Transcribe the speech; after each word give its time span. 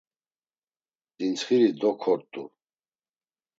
Dintsxiri 1.17 1.69
dukort̆u. 1.79 2.43